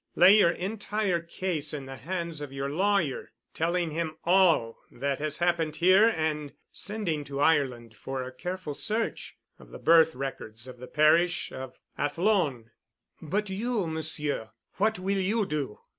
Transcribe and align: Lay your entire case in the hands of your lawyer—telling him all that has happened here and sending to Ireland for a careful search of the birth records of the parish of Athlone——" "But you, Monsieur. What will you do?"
Lay 0.15 0.39
your 0.39 0.49
entire 0.49 1.19
case 1.21 1.75
in 1.75 1.85
the 1.85 1.97
hands 1.97 2.41
of 2.41 2.51
your 2.51 2.71
lawyer—telling 2.71 3.91
him 3.91 4.17
all 4.23 4.79
that 4.91 5.19
has 5.19 5.37
happened 5.37 5.75
here 5.75 6.05
and 6.09 6.53
sending 6.71 7.23
to 7.25 7.39
Ireland 7.39 7.95
for 7.95 8.23
a 8.23 8.31
careful 8.33 8.73
search 8.73 9.37
of 9.59 9.69
the 9.69 9.77
birth 9.77 10.15
records 10.15 10.65
of 10.67 10.79
the 10.79 10.87
parish 10.87 11.51
of 11.51 11.77
Athlone——" 11.99 12.71
"But 13.21 13.51
you, 13.51 13.85
Monsieur. 13.85 14.49
What 14.77 14.97
will 14.97 15.19
you 15.19 15.45
do?" 15.45 15.77